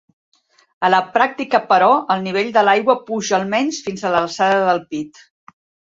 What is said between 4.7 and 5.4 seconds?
del pit.